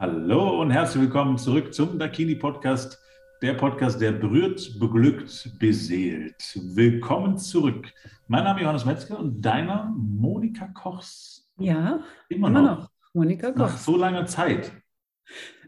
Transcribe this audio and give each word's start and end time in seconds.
Hallo 0.00 0.60
und 0.60 0.70
herzlich 0.70 1.02
willkommen 1.02 1.36
zurück 1.38 1.74
zum 1.74 1.98
Dakini 1.98 2.36
Podcast, 2.36 3.02
der 3.42 3.54
Podcast, 3.54 4.00
der 4.00 4.12
berührt, 4.12 4.78
beglückt, 4.78 5.58
beseelt. 5.58 6.36
Willkommen 6.54 7.36
zurück. 7.36 7.92
Mein 8.28 8.44
Name 8.44 8.60
ist 8.60 8.62
Johannes 8.62 8.84
Metzger 8.84 9.18
und 9.18 9.42
deiner 9.42 9.92
Monika 9.96 10.68
Kochs. 10.68 11.50
Ja, 11.58 12.04
immer, 12.28 12.46
immer 12.46 12.62
noch. 12.62 12.78
noch. 12.78 12.90
Monika 13.12 13.48
Kochs. 13.48 13.58
Nach 13.58 13.76
so 13.76 13.96
langer 13.96 14.24
Zeit. 14.26 14.70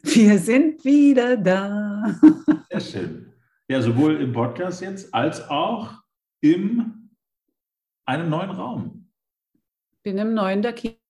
Wir 0.05 0.39
sind 0.39 0.85
wieder 0.85 1.37
da. 1.37 2.15
Sehr 2.71 2.81
schön. 2.81 3.33
Ja, 3.69 3.83
sowohl 3.83 4.21
im 4.21 4.33
Podcast 4.33 4.81
jetzt 4.81 5.13
als 5.13 5.43
auch 5.51 5.95
in 6.41 7.11
einem 8.05 8.31
neuen 8.31 8.51
Raum. 8.53 9.11
Bin 10.05 10.19
im 10.19 10.35
neuen 10.35 10.63
Dakini 10.63 11.01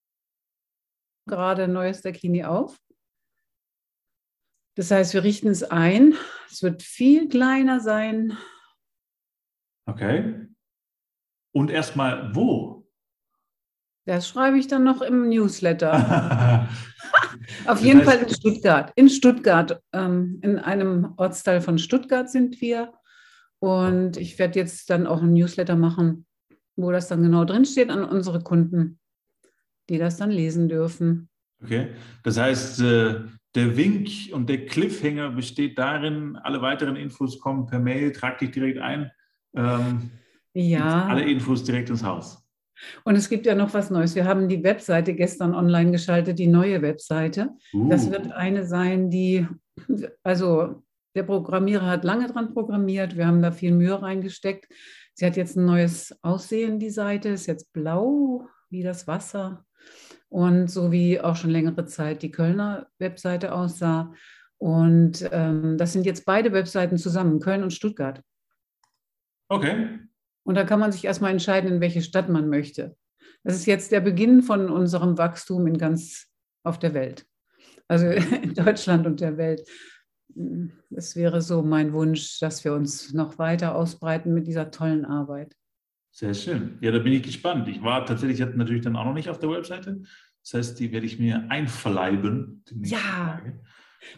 gerade 1.27 1.65
ein 1.65 1.75
neues 1.75 2.01
Dakini 2.01 2.45
auf. 2.45 2.81
Das 4.81 4.91
heißt, 4.91 5.13
wir 5.13 5.25
richten 5.25 5.49
es 5.49 5.63
ein. 5.63 6.15
Es 6.51 6.63
wird 6.63 6.83
viel 6.83 7.29
kleiner 7.29 7.81
sein. 7.81 8.39
Okay. 9.85 10.47
Und 11.53 11.71
erstmal 11.71 12.35
wo? 12.35 12.89
Das 14.07 14.27
schreibe 14.27 14.59
ich 14.59 14.69
dann 14.69 14.85
noch 14.85 15.03
im 15.03 15.29
Newsletter. 15.29 16.67
Auf 17.67 17.83
jeden 17.83 18.05
Fall 18.05 18.21
in 18.21 18.31
Stuttgart. 18.31 18.91
In 18.97 19.11
Stuttgart, 19.11 19.83
ähm, 19.93 20.39
in 20.41 20.59
einem 20.59 21.13
Ortsteil 21.19 21.61
von 21.61 21.77
Stuttgart 21.77 22.31
sind 22.31 22.63
wir. 22.63 22.95
Und 23.59 24.17
ich 24.17 24.39
werde 24.39 24.59
jetzt 24.59 24.89
dann 24.89 25.07
auch 25.07 25.21
ein 25.21 25.35
Newsletter 25.35 25.77
machen, 25.77 26.25
wo 26.77 26.91
das 26.91 27.07
dann 27.07 27.23
genau 27.23 27.45
drinsteht 27.45 27.91
an 27.91 28.03
unsere 28.03 28.41
Kunden, 28.41 28.99
die 29.91 29.99
das 29.99 30.17
dann 30.17 30.31
lesen 30.31 30.71
dürfen. 30.71 31.29
Okay, 31.63 31.89
das 32.23 32.39
heißt, 32.39 32.81
äh, 32.81 33.21
der 33.55 33.77
Wink 33.77 34.09
und 34.33 34.49
der 34.49 34.67
Cliffhanger 34.67 35.31
besteht 35.31 35.79
darin, 35.79 36.37
alle 36.37 36.63
weiteren 36.63 36.97
Infos 36.97 37.41
kommen 37.41 37.67
per 37.67 37.81
Mail, 37.81 38.13
trag 38.13 38.39
dich 38.39 38.53
direkt 38.53 38.79
ein. 38.79 39.11
Ähm, 39.57 40.11
ja. 40.55 41.07
Alle 41.07 41.29
Infos 41.29 41.65
direkt 41.65 41.91
ins 41.91 42.05
Haus. 42.05 42.45
Und 43.05 43.17
es 43.17 43.29
gibt 43.29 43.47
ja 43.47 43.55
noch 43.55 43.75
was 43.75 43.91
Neues. 43.91 44.15
Wir 44.15 44.25
haben 44.25 44.49
die 44.49 44.63
Webseite 44.63 45.15
gestern 45.15 45.55
online 45.55 45.91
geschaltet, 45.91 46.39
die 46.39 46.47
neue 46.47 46.81
Webseite. 46.81 47.51
Uh. 47.75 47.89
Das 47.89 48.11
wird 48.11 48.33
eine 48.33 48.65
sein, 48.65 49.11
die, 49.11 49.47
also 50.23 50.83
der 51.15 51.25
Programmierer 51.25 51.87
hat 51.87 52.05
lange 52.05 52.29
dran 52.29 52.55
programmiert. 52.55 53.17
Wir 53.17 53.27
haben 53.27 53.43
da 53.43 53.51
viel 53.51 53.73
Mühe 53.73 54.01
reingesteckt. 54.01 54.69
Sie 55.15 55.27
hat 55.27 55.37
jetzt 55.37 55.57
ein 55.57 55.67
neues 55.67 56.17
Aussehen, 56.23 56.79
die 56.79 56.91
Seite, 56.91 57.31
ist 57.31 57.47
jetzt 57.47 57.73
blau 57.73 58.49
wie 58.71 58.83
das 58.83 59.07
Wasser 59.07 59.67
und 60.31 60.69
so 60.69 60.93
wie 60.93 61.21
auch 61.21 61.37
schon 61.37 61.51
längere 61.51 61.85
Zeit 61.85 62.23
die 62.23 62.31
Kölner 62.31 62.87
Webseite 62.99 63.53
aussah. 63.53 64.15
Und 64.59 65.29
ähm, 65.33 65.77
das 65.77 65.93
sind 65.93 66.07
jetzt 66.07 66.25
beide 66.25 66.53
Webseiten 66.53 66.97
zusammen, 66.97 67.41
Köln 67.41 67.63
und 67.63 67.73
Stuttgart. 67.73 68.23
Okay. 69.49 69.99
Und 70.45 70.55
da 70.55 70.65
kann 70.65 70.81
man 70.81 70.93
sich 70.93 71.05
erstmal 71.05 71.33
entscheiden, 71.33 71.71
in 71.71 71.81
welche 71.81 72.03
Stadt 72.03 72.29
man 72.29 72.49
möchte. 72.49 72.97
Das 73.43 73.55
ist 73.55 73.67
jetzt 73.67 73.91
der 73.91 74.01
Beginn 74.01 74.43
von 74.43 74.71
unserem 74.71 75.19
Wachstum 75.19 75.67
in 75.67 75.79
ganz 75.79 76.29
auf 76.63 76.79
der 76.79 76.95
Welt. 76.95 77.27
Also 77.89 78.07
in 78.43 78.55
Deutschland 78.55 79.07
und 79.07 79.21
der 79.21 79.37
Welt. 79.37 79.69
Es 80.91 81.17
wäre 81.17 81.43
so 81.43 81.63
mein 81.63 81.93
Wunsch, 81.93 82.39
dass 82.39 82.65
wir 82.65 82.73
uns 82.73 83.13
noch 83.13 83.39
weiter 83.39 83.75
ausbreiten 83.75 84.33
mit 84.33 84.47
dieser 84.47 84.71
tollen 84.71 85.05
Arbeit. 85.05 85.57
Sehr 86.13 86.35
schön. 86.35 86.79
Ja, 86.81 86.91
da 86.91 86.99
bin 86.99 87.13
ich 87.13 87.23
gespannt. 87.23 87.69
Ich 87.69 87.83
war 87.83 88.05
tatsächlich 88.05 88.41
natürlich 88.55 88.83
dann 88.83 88.97
auch 88.97 89.05
noch 89.05 89.15
nicht 89.15 89.29
auf 89.29 89.39
der 89.39 89.51
Webseite. 89.51 90.03
Das 90.43 90.55
heißt, 90.55 90.81
die 90.81 90.93
werde 90.93 91.07
ich 91.07 91.19
mir 91.19 91.47
einverleiben. 91.51 92.65
Ja. 92.83 92.99
Tage. 92.99 93.61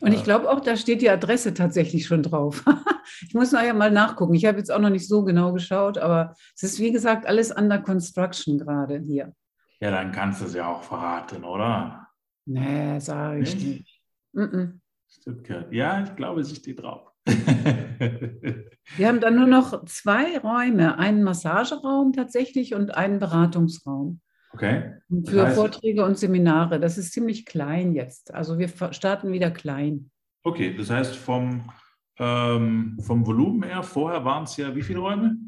Und 0.00 0.12
ich 0.12 0.20
äh. 0.20 0.24
glaube 0.24 0.50
auch, 0.50 0.60
da 0.60 0.76
steht 0.76 1.02
die 1.02 1.10
Adresse 1.10 1.54
tatsächlich 1.54 2.06
schon 2.06 2.22
drauf. 2.22 2.64
ich 3.26 3.34
muss 3.34 3.52
nachher 3.52 3.74
mal 3.74 3.90
nachgucken. 3.90 4.34
Ich 4.34 4.44
habe 4.44 4.58
jetzt 4.58 4.70
auch 4.70 4.78
noch 4.78 4.90
nicht 4.90 5.08
so 5.08 5.24
genau 5.24 5.52
geschaut, 5.52 5.98
aber 5.98 6.34
es 6.54 6.62
ist 6.62 6.78
wie 6.78 6.92
gesagt 6.92 7.26
alles 7.26 7.50
under 7.54 7.78
construction 7.78 8.58
gerade 8.58 8.98
hier. 9.00 9.34
Ja, 9.80 9.90
dann 9.90 10.12
kannst 10.12 10.40
du 10.40 10.46
es 10.46 10.54
ja 10.54 10.68
auch 10.68 10.82
verraten, 10.82 11.44
oder? 11.44 12.06
Nee, 12.46 12.98
sage 13.00 13.40
ich 13.40 13.54
nicht. 13.54 13.66
nicht. 13.66 14.02
Mm 14.32 14.42
-mm. 14.42 14.78
Stuttgart. 15.08 15.72
Ja, 15.72 16.02
ich 16.02 16.14
glaube, 16.16 16.44
sie 16.44 16.54
steht 16.54 16.80
drauf. 16.80 17.11
Wir 18.96 19.08
haben 19.08 19.20
dann 19.20 19.36
nur 19.36 19.46
noch 19.46 19.84
zwei 19.84 20.38
Räume, 20.38 20.98
einen 20.98 21.22
Massageraum 21.22 22.12
tatsächlich 22.12 22.74
und 22.74 22.94
einen 22.94 23.18
Beratungsraum. 23.18 24.20
Okay. 24.52 24.94
Für 25.24 25.46
heißt, 25.46 25.54
Vorträge 25.54 26.04
und 26.04 26.18
Seminare. 26.18 26.78
Das 26.78 26.98
ist 26.98 27.12
ziemlich 27.12 27.46
klein 27.46 27.94
jetzt. 27.94 28.34
Also 28.34 28.58
wir 28.58 28.68
starten 28.92 29.32
wieder 29.32 29.50
klein. 29.50 30.10
Okay, 30.42 30.74
das 30.76 30.90
heißt 30.90 31.16
vom, 31.16 31.70
ähm, 32.18 32.98
vom 33.00 33.26
Volumen 33.26 33.62
her, 33.62 33.82
vorher 33.82 34.24
waren 34.24 34.44
es 34.44 34.56
ja 34.56 34.74
wie 34.74 34.82
viele 34.82 34.98
Räume? 34.98 35.38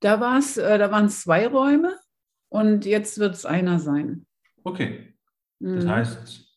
Da, 0.00 0.20
war's, 0.20 0.56
äh, 0.56 0.78
da 0.78 0.90
waren 0.90 1.06
es 1.06 1.22
zwei 1.22 1.46
Räume 1.46 1.94
und 2.48 2.84
jetzt 2.84 3.18
wird 3.18 3.34
es 3.34 3.46
einer 3.46 3.78
sein. 3.78 4.26
Okay. 4.64 5.14
Das 5.60 5.84
mhm. 5.84 5.90
heißt, 5.90 6.47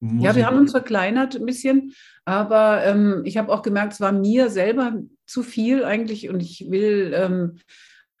ja, 0.00 0.36
wir 0.36 0.46
haben 0.46 0.58
uns 0.58 0.72
verkleinert 0.72 1.36
ein 1.36 1.46
bisschen, 1.46 1.94
aber 2.24 2.84
ähm, 2.84 3.22
ich 3.24 3.36
habe 3.36 3.52
auch 3.52 3.62
gemerkt, 3.62 3.94
es 3.94 4.00
war 4.00 4.12
mir 4.12 4.50
selber 4.50 4.94
zu 5.26 5.42
viel 5.42 5.84
eigentlich 5.84 6.28
und 6.28 6.40
ich 6.40 6.66
will 6.70 7.12
ähm, 7.14 7.58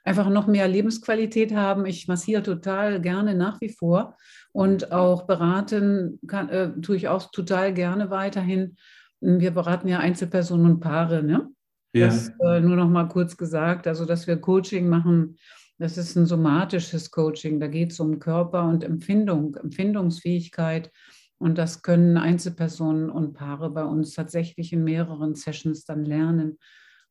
einfach 0.04 0.28
noch 0.28 0.46
mehr 0.46 0.68
Lebensqualität 0.68 1.54
haben. 1.54 1.86
Ich 1.86 2.08
massiere 2.08 2.42
total 2.42 3.00
gerne 3.00 3.34
nach 3.34 3.60
wie 3.60 3.70
vor 3.70 4.16
und 4.52 4.92
auch 4.92 5.26
beraten 5.26 6.20
kann, 6.26 6.48
äh, 6.48 6.72
tue 6.80 6.96
ich 6.96 7.08
auch 7.08 7.30
total 7.30 7.74
gerne 7.74 8.10
weiterhin. 8.10 8.76
Wir 9.20 9.50
beraten 9.50 9.88
ja 9.88 9.98
Einzelpersonen 9.98 10.72
und 10.72 10.80
Paare, 10.80 11.22
ne? 11.22 11.50
Ja. 11.94 12.06
Das 12.06 12.32
äh, 12.40 12.60
nur 12.60 12.76
noch 12.76 12.88
mal 12.88 13.08
kurz 13.08 13.36
gesagt, 13.36 13.86
also 13.86 14.04
dass 14.04 14.26
wir 14.26 14.36
Coaching 14.36 14.88
machen. 14.88 15.38
Das 15.78 15.96
ist 15.96 16.16
ein 16.16 16.26
somatisches 16.26 17.10
Coaching. 17.10 17.60
Da 17.60 17.66
geht 17.68 17.92
es 17.92 18.00
um 18.00 18.18
Körper 18.18 18.64
und 18.64 18.84
Empfindung, 18.84 19.56
Empfindungsfähigkeit 19.56 20.90
und 21.38 21.58
das 21.58 21.82
können 21.82 22.16
Einzelpersonen 22.16 23.10
und 23.10 23.34
Paare 23.34 23.70
bei 23.70 23.84
uns 23.84 24.14
tatsächlich 24.14 24.72
in 24.72 24.84
mehreren 24.84 25.34
Sessions 25.34 25.84
dann 25.84 26.04
lernen. 26.04 26.58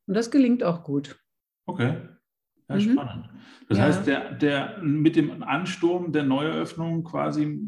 Und 0.07 0.15
das 0.15 0.31
gelingt 0.31 0.63
auch 0.63 0.83
gut. 0.83 1.19
Okay. 1.65 1.97
Ja, 2.69 2.75
mhm. 2.75 2.93
spannend. 2.93 3.29
Das 3.69 3.77
ja. 3.77 3.83
heißt, 3.85 4.07
der, 4.07 4.31
der 4.33 4.79
mit 4.81 5.15
dem 5.15 5.43
Ansturm 5.43 6.11
der 6.11 6.23
Neueröffnung 6.23 7.03
quasi 7.03 7.59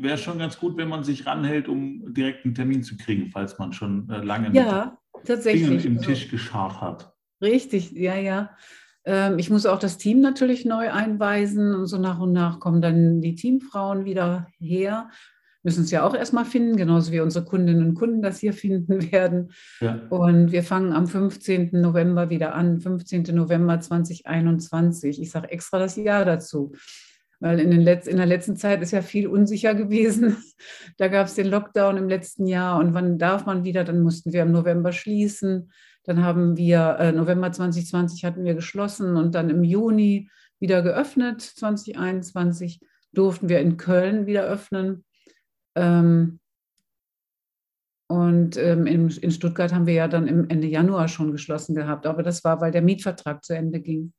wäre 0.00 0.18
schon 0.18 0.38
ganz 0.38 0.58
gut, 0.58 0.76
wenn 0.76 0.88
man 0.88 1.04
sich 1.04 1.26
ranhält, 1.26 1.68
um 1.68 2.12
direkt 2.12 2.44
einen 2.44 2.54
Termin 2.54 2.82
zu 2.82 2.96
kriegen, 2.96 3.30
falls 3.30 3.58
man 3.58 3.72
schon 3.72 4.08
äh, 4.10 4.18
lange 4.22 4.52
ja, 4.52 4.98
tatsächlich. 5.24 5.84
im 5.84 6.00
Tisch 6.00 6.28
geschart 6.30 6.80
hat. 6.80 7.12
Richtig, 7.40 7.92
ja, 7.92 8.16
ja. 8.16 8.50
Ähm, 9.04 9.38
ich 9.38 9.50
muss 9.50 9.66
auch 9.66 9.78
das 9.78 9.98
Team 9.98 10.20
natürlich 10.20 10.64
neu 10.64 10.90
einweisen 10.90 11.74
und 11.74 11.86
so 11.86 11.98
nach 11.98 12.18
und 12.18 12.32
nach 12.32 12.60
kommen 12.60 12.82
dann 12.82 13.20
die 13.20 13.34
Teamfrauen 13.34 14.04
wieder 14.04 14.48
her 14.58 15.10
müssen 15.62 15.84
es 15.84 15.90
ja 15.90 16.04
auch 16.04 16.14
erstmal 16.14 16.44
finden, 16.44 16.76
genauso 16.76 17.12
wie 17.12 17.20
unsere 17.20 17.44
Kundinnen 17.44 17.86
und 17.86 17.94
Kunden 17.94 18.22
das 18.22 18.38
hier 18.38 18.52
finden 18.54 19.10
werden. 19.12 19.52
Ja. 19.80 20.00
Und 20.10 20.52
wir 20.52 20.62
fangen 20.62 20.92
am 20.92 21.06
15. 21.06 21.70
November 21.72 22.30
wieder 22.30 22.54
an, 22.54 22.80
15. 22.80 23.24
November 23.34 23.80
2021. 23.80 25.20
Ich 25.20 25.30
sage 25.30 25.50
extra 25.50 25.78
das 25.78 25.96
Jahr 25.96 26.24
dazu, 26.24 26.72
weil 27.40 27.60
in, 27.60 27.70
den 27.70 27.82
Letz-, 27.82 28.08
in 28.08 28.16
der 28.16 28.26
letzten 28.26 28.56
Zeit 28.56 28.82
ist 28.82 28.92
ja 28.92 29.02
viel 29.02 29.26
unsicher 29.26 29.74
gewesen. 29.76 30.36
Da 30.96 31.08
gab 31.08 31.26
es 31.26 31.34
den 31.34 31.46
Lockdown 31.46 31.96
im 31.96 32.08
letzten 32.08 32.46
Jahr 32.46 32.78
und 32.78 32.94
wann 32.94 33.18
darf 33.18 33.46
man 33.46 33.64
wieder? 33.64 33.84
Dann 33.84 34.00
mussten 34.00 34.32
wir 34.32 34.42
im 34.42 34.52
November 34.52 34.92
schließen. 34.92 35.70
Dann 36.04 36.24
haben 36.24 36.56
wir, 36.56 36.96
äh, 36.98 37.12
November 37.12 37.52
2020 37.52 38.24
hatten 38.24 38.44
wir 38.44 38.54
geschlossen 38.54 39.16
und 39.16 39.34
dann 39.34 39.50
im 39.50 39.62
Juni 39.62 40.30
wieder 40.58 40.82
geöffnet, 40.82 41.40
2021 41.40 42.80
durften 43.12 43.48
wir 43.48 43.60
in 43.60 43.76
Köln 43.76 44.26
wieder 44.26 44.44
öffnen. 44.44 45.04
Ähm, 45.74 46.40
und 48.08 48.56
ähm, 48.56 48.86
in, 48.86 49.08
in, 49.08 49.30
Stuttgart 49.30 49.72
haben 49.72 49.86
wir 49.86 49.94
ja 49.94 50.08
dann 50.08 50.26
im 50.26 50.48
Ende 50.48 50.66
Januar 50.66 51.06
schon 51.06 51.30
geschlossen 51.30 51.76
gehabt, 51.76 52.06
aber 52.06 52.24
das 52.24 52.42
war, 52.42 52.60
weil 52.60 52.72
der 52.72 52.82
Mietvertrag 52.82 53.44
zu 53.44 53.54
Ende 53.54 53.80
ging. 53.80 54.12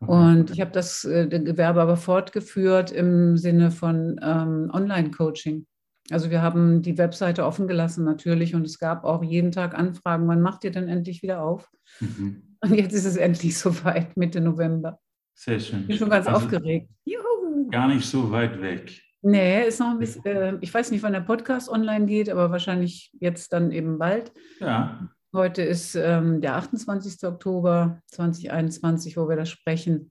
Und 0.00 0.50
ich 0.50 0.60
habe 0.60 0.72
das 0.72 1.04
äh, 1.04 1.26
Gewerbe 1.28 1.80
aber 1.80 1.96
fortgeführt 1.96 2.92
im 2.92 3.36
Sinne 3.36 3.70
von 3.70 4.20
ähm, 4.22 4.70
Online-Coaching. 4.72 5.66
Also 6.10 6.30
wir 6.30 6.42
haben 6.42 6.82
die 6.82 6.98
Webseite 6.98 7.44
offen 7.44 7.66
gelassen 7.66 8.04
natürlich 8.04 8.54
und 8.54 8.66
es 8.66 8.78
gab 8.78 9.04
auch 9.04 9.22
jeden 9.22 9.52
Tag 9.52 9.74
Anfragen, 9.74 10.28
wann 10.28 10.42
macht 10.42 10.64
ihr 10.64 10.70
denn 10.70 10.88
endlich 10.88 11.22
wieder 11.22 11.42
auf? 11.42 11.70
Mhm. 12.00 12.56
Und 12.60 12.74
jetzt 12.74 12.92
ist 12.92 13.06
es 13.06 13.16
endlich 13.16 13.58
soweit, 13.58 14.16
Mitte 14.16 14.40
November. 14.40 14.98
Sehr 15.34 15.58
schön. 15.58 15.80
Ich 15.80 15.86
bin 15.86 15.96
schon 15.96 16.10
ganz 16.10 16.26
also 16.26 16.44
aufgeregt. 16.44 16.90
Juhu. 17.04 17.70
Gar 17.70 17.88
nicht 17.88 18.06
so 18.06 18.30
weit 18.30 18.60
weg. 18.60 19.00
Nee, 19.26 19.66
ist 19.66 19.80
noch 19.80 19.90
ein 19.90 19.98
bisschen, 19.98 20.22
äh, 20.26 20.58
ich 20.60 20.72
weiß 20.72 20.90
nicht, 20.90 21.02
wann 21.02 21.14
der 21.14 21.20
Podcast 21.20 21.70
online 21.70 22.04
geht, 22.04 22.28
aber 22.28 22.50
wahrscheinlich 22.50 23.10
jetzt 23.20 23.54
dann 23.54 23.72
eben 23.72 23.98
bald. 23.98 24.32
Ja. 24.60 25.08
Heute 25.32 25.62
ist 25.62 25.94
ähm, 25.94 26.42
der 26.42 26.56
28. 26.56 27.26
Oktober 27.26 28.02
2021, 28.08 29.16
wo 29.16 29.26
wir 29.26 29.36
das 29.36 29.48
sprechen. 29.48 30.10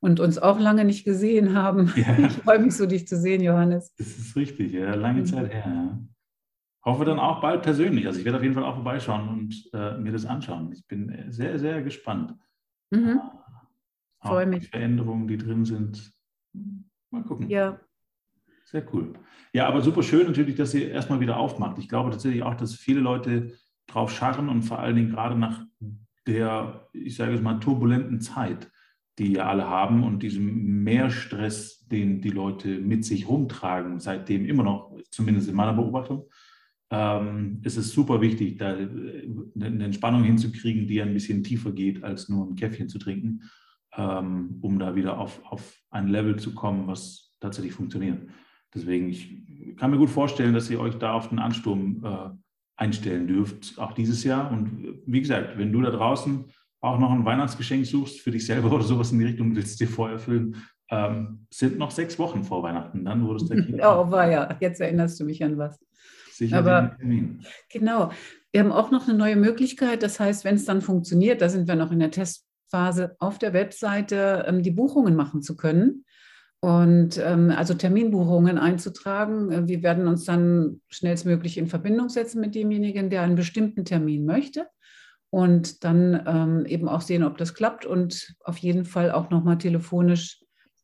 und 0.00 0.20
uns 0.20 0.38
auch 0.38 0.58
lange 0.58 0.86
nicht 0.86 1.04
gesehen 1.04 1.54
haben. 1.54 1.92
Ja. 1.96 2.16
Ich 2.26 2.32
freue 2.32 2.58
mich 2.60 2.74
so, 2.74 2.86
dich 2.86 3.06
zu 3.06 3.18
sehen, 3.18 3.42
Johannes. 3.42 3.94
Das 3.96 4.06
ist 4.06 4.34
richtig, 4.36 4.72
ja, 4.72 4.94
lange 4.94 5.20
mhm. 5.20 5.26
Zeit 5.26 5.52
her. 5.52 5.64
Ja. 5.66 5.98
Hoffe 6.84 7.04
dann 7.04 7.18
auch 7.18 7.42
bald 7.42 7.62
persönlich. 7.62 8.06
Also 8.06 8.20
ich 8.20 8.24
werde 8.24 8.38
auf 8.38 8.42
jeden 8.42 8.54
Fall 8.54 8.64
auch 8.64 8.76
vorbeischauen 8.76 9.28
und 9.28 9.68
äh, 9.74 9.98
mir 9.98 10.12
das 10.12 10.24
anschauen. 10.24 10.72
Ich 10.72 10.86
bin 10.86 11.26
sehr, 11.28 11.58
sehr 11.58 11.82
gespannt. 11.82 12.34
Mhm. 12.90 13.20
Äh, 14.22 14.26
freue 14.26 14.46
mich. 14.46 14.64
Die 14.64 14.70
Veränderungen, 14.70 15.28
die 15.28 15.36
drin 15.36 15.66
sind. 15.66 16.12
Mal 17.10 17.22
gucken. 17.22 17.50
Ja. 17.50 17.78
Sehr 18.66 18.84
cool. 18.92 19.12
Ja, 19.52 19.68
aber 19.68 19.80
super 19.80 20.02
schön 20.02 20.26
natürlich, 20.26 20.56
dass 20.56 20.74
ihr 20.74 20.90
erstmal 20.90 21.20
wieder 21.20 21.36
aufmacht. 21.36 21.78
Ich 21.78 21.88
glaube 21.88 22.10
tatsächlich 22.10 22.42
auch, 22.42 22.56
dass 22.56 22.74
viele 22.74 22.98
Leute 23.00 23.52
drauf 23.86 24.10
scharren 24.10 24.48
und 24.48 24.62
vor 24.62 24.80
allen 24.80 24.96
Dingen 24.96 25.10
gerade 25.10 25.38
nach 25.38 25.62
der, 26.26 26.88
ich 26.92 27.14
sage 27.14 27.34
es 27.34 27.40
mal, 27.40 27.60
turbulenten 27.60 28.20
Zeit, 28.20 28.68
die 29.20 29.34
ja 29.34 29.46
alle 29.48 29.68
haben 29.68 30.02
und 30.02 30.24
diesem 30.24 30.82
Mehrstress, 30.82 31.86
den 31.86 32.20
die 32.20 32.30
Leute 32.30 32.80
mit 32.80 33.04
sich 33.04 33.28
rumtragen, 33.28 34.00
seitdem 34.00 34.44
immer 34.44 34.64
noch, 34.64 34.98
zumindest 35.12 35.48
in 35.48 35.54
meiner 35.54 35.72
Beobachtung, 35.72 36.28
ähm, 36.90 37.60
ist 37.62 37.76
es 37.76 37.92
super 37.92 38.20
wichtig, 38.20 38.58
da 38.58 38.74
eine 38.74 39.84
Entspannung 39.84 40.24
hinzukriegen, 40.24 40.88
die 40.88 41.00
ein 41.00 41.14
bisschen 41.14 41.44
tiefer 41.44 41.70
geht, 41.70 42.02
als 42.02 42.28
nur 42.28 42.48
ein 42.48 42.56
Käffchen 42.56 42.88
zu 42.88 42.98
trinken, 42.98 43.44
ähm, 43.96 44.58
um 44.60 44.80
da 44.80 44.96
wieder 44.96 45.18
auf, 45.18 45.40
auf 45.44 45.80
ein 45.90 46.08
Level 46.08 46.36
zu 46.36 46.52
kommen, 46.52 46.88
was 46.88 47.36
tatsächlich 47.38 47.72
funktioniert. 47.72 48.28
Deswegen, 48.74 49.08
ich 49.08 49.76
kann 49.76 49.90
mir 49.90 49.98
gut 49.98 50.10
vorstellen, 50.10 50.54
dass 50.54 50.70
ihr 50.70 50.80
euch 50.80 50.96
da 50.96 51.12
auf 51.12 51.28
den 51.28 51.38
Ansturm 51.38 52.02
äh, 52.04 52.30
einstellen 52.76 53.26
dürft, 53.26 53.78
auch 53.78 53.92
dieses 53.92 54.22
Jahr. 54.24 54.50
Und 54.50 55.00
wie 55.06 55.20
gesagt, 55.20 55.58
wenn 55.58 55.72
du 55.72 55.80
da 55.80 55.90
draußen 55.90 56.44
auch 56.80 56.98
noch 56.98 57.10
ein 57.10 57.24
Weihnachtsgeschenk 57.24 57.86
suchst 57.86 58.20
für 58.20 58.30
dich 58.30 58.46
selber 58.46 58.70
oder 58.72 58.84
sowas 58.84 59.12
in 59.12 59.18
die 59.18 59.26
Richtung, 59.26 59.54
willst 59.56 59.80
du 59.80 59.84
dir 59.84 59.90
vorher 59.90 60.16
erfüllen, 60.16 60.56
ähm, 60.90 61.46
sind 61.50 61.78
noch 61.78 61.90
sechs 61.90 62.18
Wochen 62.18 62.44
vor 62.44 62.62
Weihnachten. 62.62 63.04
Dann 63.04 63.26
wurde 63.26 63.42
es 63.42 63.48
der 63.48 63.62
Kind. 63.62 63.80
Oh, 63.82 64.10
war 64.10 64.30
ja. 64.30 64.56
Jetzt 64.60 64.80
erinnerst 64.80 65.18
du 65.18 65.24
mich 65.24 65.42
an 65.42 65.58
was. 65.58 65.78
Sicher 66.32 66.58
Aber 66.58 66.96
genau. 67.70 68.10
Wir 68.52 68.60
haben 68.60 68.72
auch 68.72 68.90
noch 68.90 69.08
eine 69.08 69.18
neue 69.18 69.36
Möglichkeit. 69.36 70.02
Das 70.02 70.20
heißt, 70.20 70.44
wenn 70.44 70.54
es 70.54 70.64
dann 70.64 70.80
funktioniert, 70.80 71.42
da 71.42 71.48
sind 71.48 71.66
wir 71.66 71.74
noch 71.74 71.90
in 71.90 71.98
der 71.98 72.10
Testphase, 72.10 73.16
auf 73.18 73.38
der 73.38 73.52
Webseite 73.52 74.44
ähm, 74.46 74.62
die 74.62 74.70
Buchungen 74.70 75.16
machen 75.16 75.42
zu 75.42 75.56
können. 75.56 76.04
Und 76.60 77.18
ähm, 77.18 77.50
also 77.50 77.74
Terminbuchungen 77.74 78.58
einzutragen. 78.58 79.52
Äh, 79.52 79.68
wir 79.68 79.82
werden 79.82 80.08
uns 80.08 80.24
dann 80.24 80.80
schnellstmöglich 80.88 81.58
in 81.58 81.68
Verbindung 81.68 82.08
setzen 82.08 82.40
mit 82.40 82.54
demjenigen, 82.54 83.10
der 83.10 83.22
einen 83.22 83.36
bestimmten 83.36 83.84
Termin 83.84 84.24
möchte. 84.24 84.66
Und 85.30 85.84
dann 85.84 86.22
ähm, 86.26 86.66
eben 86.66 86.88
auch 86.88 87.02
sehen, 87.02 87.24
ob 87.24 87.36
das 87.36 87.54
klappt 87.54 87.84
und 87.84 88.34
auf 88.44 88.56
jeden 88.58 88.84
Fall 88.84 89.10
auch 89.10 89.30
nochmal 89.30 89.58
telefonisch 89.58 90.40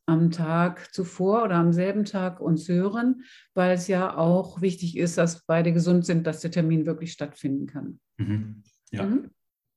am 0.07 0.31
Tag 0.31 0.93
zuvor 0.93 1.45
oder 1.45 1.55
am 1.55 1.73
selben 1.73 2.05
Tag 2.05 2.41
uns 2.41 2.69
hören, 2.69 3.23
weil 3.55 3.73
es 3.73 3.89
ja 3.89 4.17
auch 4.17 4.61
wichtig 4.61 4.97
ist, 4.97 5.17
dass 5.17 5.45
beide 5.47 5.73
gesund 5.73 6.05
sind, 6.05 6.27
dass 6.27 6.41
der 6.41 6.51
Termin 6.51 6.87
wirklich 6.87 7.13
stattfinden 7.13 7.67
kann. 7.67 8.01
Mhm. 8.19 8.63
Ja, 8.91 9.05
mhm. 9.05 9.31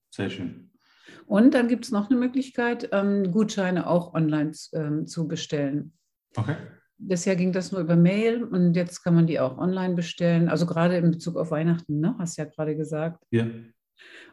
sehr 0.10 0.30
schön. 0.30 0.72
Und 1.26 1.54
dann 1.54 1.68
gibt 1.68 1.86
es 1.86 1.92
noch 1.92 2.10
eine 2.10 2.20
Möglichkeit, 2.20 2.90
ähm, 2.92 3.32
Gutscheine 3.32 3.88
auch 3.88 4.14
online 4.14 4.52
ähm, 4.74 5.08
zu 5.08 5.28
bestellen. 5.28 5.94
Okay. 6.36 6.56
Bisher 6.98 7.36
ging 7.36 7.52
das 7.52 7.72
nur 7.72 7.82
über 7.82 7.96
Mail 7.96 8.44
und 8.44 8.76
jetzt 8.76 9.04
kann 9.04 9.16
man 9.16 9.28
die 9.28 9.40
auch 9.40 9.58
online 9.58 9.96
bestellen. 9.96 10.48
Also 10.48 10.66
gerade 10.66 10.98
in 10.98 11.12
Bezug 11.12 11.36
auf 11.36 11.52
Weihnachten, 11.52 12.00
ne? 12.00 12.16
hast 12.20 12.38
du 12.38 12.44
ja 12.44 12.48
gerade 12.48 12.78
gesagt. 12.78 13.24
Ja. 13.32 13.48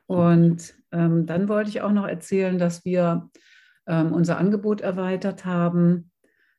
Und 0.07 0.75
ähm, 0.93 1.27
dann 1.27 1.49
wollte 1.49 1.71
ich 1.71 1.81
auch 1.81 1.93
noch 1.93 2.07
erzählen, 2.07 2.59
dass 2.59 2.85
wir 2.85 3.31
ähm, 3.87 4.13
unser 4.13 4.39
Angebot 4.39 4.81
erweitert 4.81 5.45
haben. 5.45 6.12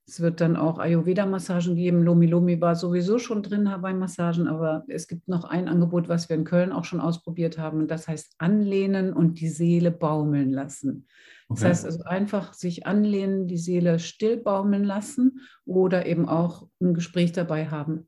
Es 0.06 0.20
wird 0.20 0.42
dann 0.42 0.58
auch 0.58 0.80
Ayurveda-Massagen 0.80 1.76
geben. 1.76 2.04
Lomi 2.04 2.26
Lomi 2.26 2.60
war 2.60 2.76
sowieso 2.76 3.20
schon 3.20 3.42
drin, 3.42 3.72
Hawaii-Massagen, 3.72 4.48
aber 4.48 4.84
es 4.90 5.08
gibt 5.08 5.30
noch 5.30 5.46
ein 5.46 5.70
Angebot, 5.70 6.10
was 6.10 6.28
wir 6.28 6.36
in 6.36 6.44
Köln 6.44 6.74
auch 6.74 6.84
schon 6.84 7.00
ausprobiert 7.00 7.58
haben. 7.58 7.88
das 7.88 8.08
heißt 8.08 8.36
anlehnen 8.38 9.14
und 9.14 9.40
die 9.40 9.48
Seele 9.48 9.92
baumeln 9.92 10.52
lassen. 10.52 11.08
Okay. 11.48 11.62
Das 11.62 11.64
heißt 11.64 11.86
also 11.86 12.04
einfach 12.04 12.54
sich 12.54 12.86
anlehnen, 12.86 13.48
die 13.48 13.58
Seele 13.58 14.00
still 14.00 14.38
baumeln 14.38 14.84
lassen 14.84 15.40
oder 15.66 16.06
eben 16.06 16.28
auch 16.28 16.68
ein 16.82 16.94
Gespräch 16.94 17.32
dabei 17.32 17.68
haben. 17.68 18.08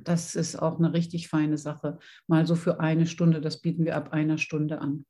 Das 0.00 0.36
ist 0.36 0.56
auch 0.56 0.78
eine 0.78 0.92
richtig 0.92 1.28
feine 1.28 1.58
Sache. 1.58 1.98
Mal 2.28 2.46
so 2.46 2.54
für 2.54 2.78
eine 2.78 3.06
Stunde, 3.06 3.40
das 3.40 3.60
bieten 3.60 3.84
wir 3.84 3.96
ab 3.96 4.12
einer 4.12 4.38
Stunde 4.38 4.80
an. 4.80 5.04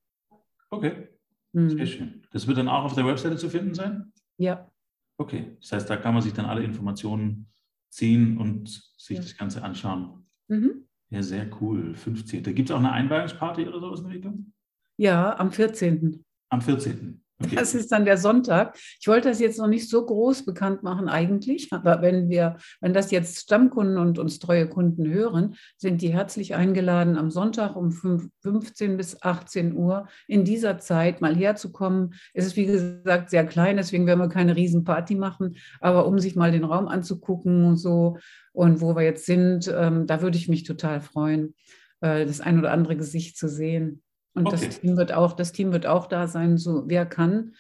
Okay, 0.71 1.09
sehr 1.53 1.79
hm. 1.79 1.87
schön. 1.87 2.27
Das 2.33 2.47
wird 2.47 2.59
dann 2.59 2.69
auch 2.69 2.85
auf 2.85 2.95
der 2.95 3.07
Webseite 3.07 3.37
zu 3.37 3.51
finden 3.51 3.75
sein? 3.75 4.13
Ja. 4.39 4.71
Okay, 5.19 5.57
das 5.61 5.73
heißt, 5.73 5.91
da 5.91 5.97
kann 5.97 6.15
man 6.15 6.23
sich 6.23 6.33
dann 6.33 6.47
alle 6.47 6.63
Informationen 6.63 7.51
ziehen 7.91 8.39
und 8.39 8.69
sich 8.97 9.17
ja. 9.17 9.23
das 9.23 9.37
Ganze 9.37 9.63
anschauen. 9.63 10.27
Mhm. 10.49 10.87
Ja, 11.11 11.23
sehr 11.23 11.51
cool. 11.61 11.95
15. 11.95 12.43
Gibt 12.43 12.71
es 12.71 12.75
auch 12.75 12.79
eine 12.79 12.93
Einweihungsparty 12.93 13.67
oder 13.67 13.81
sowas 13.81 14.01
in 14.01 14.07
der 14.07 14.15
Richtung? 14.15 14.53
Ja, 14.97 15.39
am 15.39 15.51
14. 15.51 16.25
Am 16.51 16.61
14. 16.61 17.25
Das 17.39 17.73
ist 17.75 17.93
dann 17.93 18.05
der 18.05 18.19
Sonntag. 18.19 18.77
Ich 19.01 19.07
wollte 19.07 19.29
das 19.29 19.39
jetzt 19.39 19.59
noch 19.59 19.69
nicht 19.69 19.89
so 19.89 20.05
groß 20.05 20.45
bekannt 20.45 20.83
machen 20.83 21.09
eigentlich, 21.09 21.73
aber 21.73 22.03
wenn 22.03 22.29
wir, 22.29 22.57
wenn 22.81 22.93
das 22.93 23.13
jetzt 23.13 23.39
Stammkunden 23.39 23.97
und 23.97 24.19
uns 24.19 24.41
treue 24.41 24.69
Kunden 24.69 25.09
hören, 25.09 25.55
sind 25.77 26.03
die 26.03 26.13
herzlich 26.13 26.57
eingeladen, 26.57 27.17
am 27.17 27.31
Sonntag 27.31 27.77
um 27.77 27.93
15 27.93 28.97
bis 28.97 29.23
18 29.23 29.77
Uhr 29.77 30.09
in 30.27 30.45
dieser 30.45 30.79
Zeit 30.79 31.21
mal 31.21 31.37
herzukommen. 31.37 32.15
Es 32.35 32.45
ist 32.45 32.57
wie 32.57 32.67
gesagt 32.67 33.31
sehr 33.31 33.47
klein, 33.47 33.77
deswegen 33.77 34.07
werden 34.07 34.21
wir 34.21 34.29
keine 34.29 34.57
Riesenparty 34.57 35.15
machen, 35.15 35.57
aber 35.81 36.07
um 36.07 36.19
sich 36.19 36.35
mal 36.35 36.51
den 36.51 36.65
Raum 36.65 36.89
anzugucken 36.89 37.65
und 37.65 37.77
so 37.77 38.19
und 38.53 38.81
wo 38.81 38.97
wir 38.97 39.03
jetzt 39.03 39.27
sind, 39.27 39.73
ähm, 39.73 40.09
da 40.09 40.23
würde 40.23 40.39
ich 40.39 40.49
mich 40.49 40.65
total 40.65 41.01
freuen, 41.01 41.55
äh, 42.01 42.27
das 42.27 42.41
ein 42.41 42.59
oder 42.59 42.73
andere 42.73 42.97
Gesicht 42.97 43.37
zu 43.37 43.49
sehen. 43.49 44.03
Und 44.35 44.47
okay. 44.47 44.67
das 44.67 44.81
Team 44.81 44.97
wird 44.97 45.13
auch, 45.13 45.33
das 45.35 45.53
Team 45.53 45.73
wird 45.73 45.87
auch 45.87 46.07
da 46.07 46.27
sein, 46.27 46.59
so 46.59 46.85
wer 46.87 47.07
kann. 47.07 47.55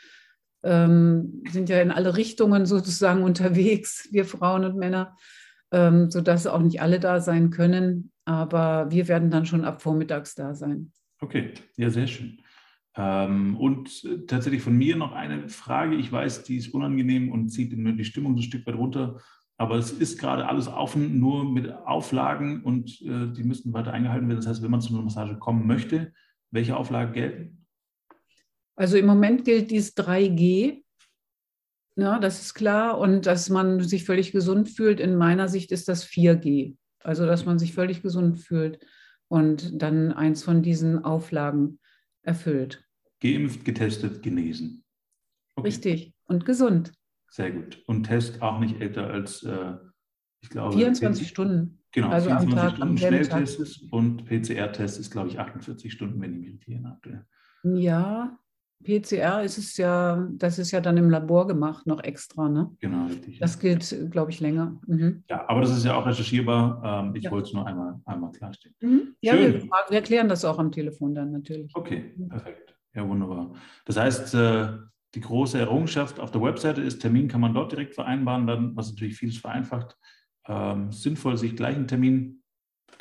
Ähm, 0.62 1.42
sind 1.50 1.68
ja 1.68 1.80
in 1.80 1.90
alle 1.90 2.16
Richtungen 2.16 2.66
sozusagen 2.66 3.22
unterwegs, 3.24 4.08
wir 4.10 4.24
Frauen 4.24 4.64
und 4.64 4.76
Männer, 4.76 5.16
ähm, 5.72 6.10
sodass 6.10 6.46
auch 6.46 6.60
nicht 6.60 6.80
alle 6.80 7.00
da 7.00 7.20
sein 7.20 7.50
können. 7.50 8.12
Aber 8.24 8.90
wir 8.90 9.08
werden 9.08 9.30
dann 9.30 9.46
schon 9.46 9.64
ab 9.64 9.82
vormittags 9.82 10.34
da 10.34 10.54
sein. 10.54 10.92
Okay, 11.20 11.54
ja, 11.76 11.90
sehr 11.90 12.06
schön. 12.06 12.38
Ähm, 12.96 13.56
und 13.56 14.04
äh, 14.04 14.26
tatsächlich 14.26 14.62
von 14.62 14.76
mir 14.76 14.96
noch 14.96 15.12
eine 15.12 15.48
Frage. 15.48 15.96
Ich 15.96 16.10
weiß, 16.10 16.42
die 16.44 16.56
ist 16.56 16.74
unangenehm 16.74 17.30
und 17.30 17.48
zieht 17.48 17.72
die 17.72 18.04
Stimmung 18.04 18.34
so 18.34 18.40
ein 18.40 18.42
Stück 18.42 18.66
weit 18.66 18.74
runter. 18.74 19.20
Aber 19.56 19.76
es 19.76 19.90
ist 19.90 20.18
gerade 20.18 20.46
alles 20.46 20.68
offen, 20.68 21.18
nur 21.18 21.44
mit 21.44 21.72
Auflagen 21.72 22.62
und 22.62 23.00
äh, 23.02 23.32
die 23.32 23.42
müssen 23.42 23.72
weiter 23.72 23.92
eingehalten 23.92 24.28
werden. 24.28 24.38
Das 24.38 24.48
heißt, 24.48 24.62
wenn 24.62 24.70
man 24.70 24.80
zu 24.80 24.94
einer 24.94 25.02
Massage 25.02 25.36
kommen 25.36 25.66
möchte, 25.66 26.12
welche 26.50 26.76
Auflagen 26.76 27.12
gelten? 27.12 27.66
Also 28.76 28.96
im 28.96 29.06
Moment 29.06 29.44
gilt 29.44 29.70
dies 29.70 29.96
3G. 29.96 30.82
Ja, 31.96 32.18
das 32.20 32.40
ist 32.40 32.54
klar. 32.54 32.98
Und 32.98 33.26
dass 33.26 33.50
man 33.50 33.80
sich 33.80 34.04
völlig 34.04 34.32
gesund 34.32 34.68
fühlt, 34.68 35.00
in 35.00 35.16
meiner 35.16 35.48
Sicht 35.48 35.72
ist 35.72 35.88
das 35.88 36.04
4G. 36.04 36.76
Also, 37.02 37.26
dass 37.26 37.44
man 37.44 37.58
sich 37.58 37.74
völlig 37.74 38.02
gesund 38.02 38.38
fühlt 38.38 38.78
und 39.28 39.82
dann 39.82 40.12
eins 40.12 40.42
von 40.42 40.62
diesen 40.62 41.04
Auflagen 41.04 41.80
erfüllt. 42.22 42.84
Geimpft, 43.20 43.64
getestet, 43.64 44.22
genesen. 44.22 44.84
Okay. 45.56 45.66
Richtig. 45.68 46.14
Und 46.24 46.44
gesund. 46.44 46.92
Sehr 47.30 47.50
gut. 47.50 47.82
Und 47.86 48.04
Test 48.04 48.42
auch 48.42 48.60
nicht 48.60 48.80
älter 48.80 49.08
als, 49.08 49.42
äh, 49.42 49.74
ich 50.40 50.50
glaube, 50.50 50.76
24 50.76 51.24
10, 51.24 51.28
Stunden. 51.28 51.77
Genau, 51.92 52.08
also 52.08 52.28
24 52.28 52.58
am 52.58 52.68
Tag, 52.68 52.76
Stunden 52.76 52.98
Schnelltest 52.98 53.92
und 53.92 54.24
PCR-Test 54.26 55.00
ist, 55.00 55.10
glaube 55.10 55.28
ich, 55.28 55.38
48 55.38 55.92
Stunden, 55.92 56.20
wenn 56.20 56.34
ich 56.34 56.40
mich 56.40 56.52
richtig 56.52 56.74
erinnere. 56.74 57.26
Ja, 57.64 58.38
PCR 58.84 59.42
ist 59.42 59.58
es 59.58 59.76
ja, 59.76 60.28
das 60.32 60.58
ist 60.58 60.70
ja 60.70 60.80
dann 60.80 60.96
im 60.96 61.10
Labor 61.10 61.46
gemacht, 61.46 61.86
noch 61.86 62.02
extra, 62.02 62.48
ne? 62.48 62.70
Genau, 62.78 63.06
richtig. 63.06 63.38
Das 63.38 63.58
gilt, 63.58 64.10
glaube 64.10 64.30
ich, 64.30 64.38
länger. 64.40 64.78
Mhm. 64.86 65.24
Ja, 65.28 65.48
aber 65.48 65.62
das 65.62 65.76
ist 65.76 65.84
ja 65.84 65.96
auch 65.96 66.06
recherchierbar. 66.06 67.04
Ähm, 67.04 67.16
ich 67.16 67.24
ja. 67.24 67.30
wollte 67.30 67.48
es 67.48 67.54
nur 67.54 67.66
einmal, 67.66 68.00
einmal 68.04 68.30
klarstellen. 68.30 68.76
Mhm. 68.80 69.16
Ja, 69.20 69.34
wir, 69.34 69.62
wir, 69.62 69.70
erklären 69.90 70.28
das 70.28 70.44
auch 70.44 70.58
am 70.58 70.70
Telefon 70.70 71.14
dann 71.14 71.32
natürlich. 71.32 71.74
Okay, 71.74 72.14
mhm. 72.16 72.28
perfekt. 72.28 72.76
Ja, 72.94 73.08
wunderbar. 73.08 73.52
Das 73.84 73.96
heißt, 73.96 74.34
äh, 74.34 74.68
die 75.14 75.20
große 75.20 75.58
Errungenschaft 75.58 76.20
auf 76.20 76.30
der 76.30 76.42
Webseite 76.42 76.82
ist, 76.82 77.00
Termin 77.00 77.28
kann 77.28 77.40
man 77.40 77.54
dort 77.54 77.72
direkt 77.72 77.94
vereinbaren, 77.94 78.46
dann, 78.46 78.76
was 78.76 78.90
natürlich 78.90 79.16
vieles 79.16 79.38
vereinfacht 79.38 79.96
ähm, 80.48 80.90
sinnvoll, 80.90 81.36
sich 81.36 81.54
gleich 81.54 81.76
einen 81.76 81.88
Termin 81.88 82.42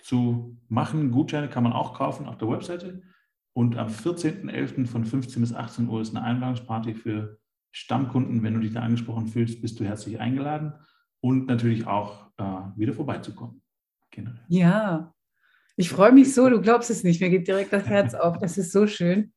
zu 0.02 0.58
machen. 0.68 1.12
Gutscheine 1.12 1.50
kann 1.50 1.64
man 1.64 1.74
auch 1.74 1.94
kaufen 1.94 2.28
auf 2.28 2.38
der 2.38 2.50
Webseite. 2.50 3.02
Und 3.54 3.78
am 3.78 3.88
14.11. 3.88 4.86
von 4.86 5.04
15 5.04 5.42
bis 5.42 5.54
18 5.54 5.90
Uhr 5.90 6.02
ist 6.02 6.16
eine 6.16 6.24
Einladungsparty 6.24 6.94
für 6.94 7.40
Stammkunden. 7.72 8.44
Wenn 8.44 8.54
du 8.54 8.60
dich 8.60 8.74
da 8.74 8.82
angesprochen 8.82 9.28
fühlst, 9.28 9.62
bist 9.62 9.80
du 9.80 9.86
herzlich 9.86 10.20
eingeladen 10.20 10.74
und 11.22 11.48
natürlich 11.48 11.88
auch 11.88 12.28
äh, 12.38 12.44
wieder 12.76 12.94
vorbeizukommen. 12.94 13.62
Generell. 14.12 14.46
Ja, 14.48 15.14
ich 15.76 15.90
freue 15.90 16.12
mich 16.12 16.34
so, 16.34 16.50
du 16.50 16.62
glaubst 16.62 16.90
es 16.90 17.04
nicht, 17.04 17.22
mir 17.22 17.30
geht 17.30 17.48
direkt 17.48 17.74
das 17.74 17.86
Herz 17.86 18.14
auf. 18.14 18.38
Das 18.40 18.58
ist 18.58 18.72
so 18.72 18.88
schön. 18.88 19.34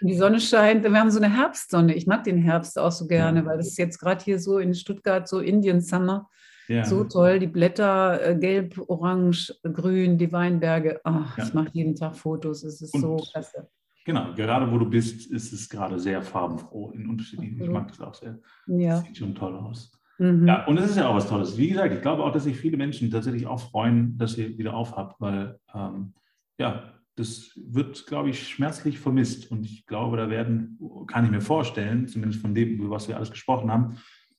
Die 0.00 0.16
Sonne 0.16 0.40
scheint. 0.40 0.84
Wir 0.84 0.92
haben 0.92 1.10
so 1.10 1.20
eine 1.20 1.34
Herbstsonne. 1.34 1.94
Ich 1.94 2.06
mag 2.06 2.24
den 2.24 2.38
Herbst 2.38 2.78
auch 2.78 2.92
so 2.92 3.06
gerne, 3.06 3.44
weil 3.44 3.56
das 3.56 3.68
ist 3.68 3.78
jetzt 3.78 3.98
gerade 3.98 4.22
hier 4.22 4.38
so 4.38 4.58
in 4.58 4.74
Stuttgart 4.74 5.28
so 5.28 5.40
Indian 5.40 5.80
Summer. 5.80 6.28
Ja. 6.68 6.84
So 6.84 7.04
toll, 7.04 7.38
die 7.38 7.46
Blätter 7.46 8.30
äh, 8.30 8.36
gelb, 8.36 8.80
orange, 8.88 9.54
grün, 9.62 10.18
die 10.18 10.32
Weinberge. 10.32 11.00
Oh, 11.04 11.10
ja. 11.10 11.44
Ich 11.44 11.54
mache 11.54 11.70
jeden 11.72 11.94
Tag 11.94 12.16
Fotos, 12.16 12.64
es 12.64 12.80
ist 12.80 12.94
Und, 12.94 13.00
so 13.00 13.16
klasse. 13.16 13.68
Genau, 14.04 14.34
gerade 14.34 14.70
wo 14.70 14.78
du 14.78 14.88
bist, 14.88 15.30
ist 15.30 15.52
es 15.52 15.68
gerade 15.68 15.98
sehr 15.98 16.22
farbenfroh 16.22 16.90
in 16.92 17.08
unterschiedlichen. 17.08 17.60
Ich 17.60 17.68
mag 17.68 17.88
das 17.88 18.00
auch 18.00 18.14
sehr. 18.14 18.38
Ja. 18.66 18.98
Sieht 18.98 19.16
schon 19.16 19.34
toll 19.34 19.56
aus. 19.56 19.92
Mhm. 20.18 20.46
Ja, 20.46 20.64
und 20.66 20.78
es 20.78 20.90
ist 20.90 20.96
ja 20.96 21.08
auch 21.08 21.16
was 21.16 21.28
Tolles. 21.28 21.58
Wie 21.58 21.68
gesagt, 21.68 21.92
ich 21.92 22.00
glaube 22.00 22.22
auch, 22.22 22.32
dass 22.32 22.44
sich 22.44 22.56
viele 22.56 22.76
Menschen 22.76 23.10
tatsächlich 23.10 23.46
auch 23.46 23.60
freuen, 23.60 24.16
dass 24.16 24.38
ihr 24.38 24.56
wieder 24.56 24.74
aufhabt, 24.74 25.20
weil 25.20 25.58
ähm, 25.74 26.14
ja, 26.58 26.92
das 27.16 27.50
wird, 27.56 28.06
glaube 28.06 28.30
ich, 28.30 28.46
schmerzlich 28.46 28.98
vermisst. 28.98 29.50
Und 29.50 29.64
ich 29.64 29.86
glaube, 29.86 30.16
da 30.16 30.30
werden, 30.30 30.78
kann 31.06 31.24
ich 31.24 31.30
mir 31.30 31.40
vorstellen, 31.40 32.06
zumindest 32.06 32.40
von 32.40 32.54
dem, 32.54 32.76
über 32.76 32.90
was 32.90 33.08
wir 33.08 33.16
alles 33.16 33.30
gesprochen 33.30 33.72
haben, 33.72 33.98